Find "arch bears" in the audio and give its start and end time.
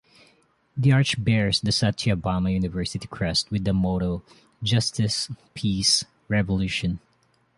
0.91-1.61